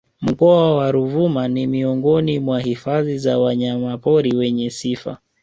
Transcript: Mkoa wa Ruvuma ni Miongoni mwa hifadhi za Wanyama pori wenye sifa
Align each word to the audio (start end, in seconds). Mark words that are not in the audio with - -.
Mkoa 0.21 0.75
wa 0.75 0.91
Ruvuma 0.91 1.47
ni 1.47 1.67
Miongoni 1.67 2.39
mwa 2.39 2.59
hifadhi 2.59 3.17
za 3.17 3.39
Wanyama 3.39 3.97
pori 3.97 4.35
wenye 4.35 4.69
sifa 4.69 5.17